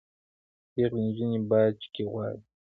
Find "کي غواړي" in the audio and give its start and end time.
1.93-2.39